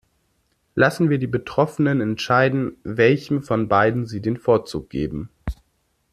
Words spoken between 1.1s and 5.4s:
wir die Betroffenen entscheiden, welchem von beiden sie den Vorzug geben.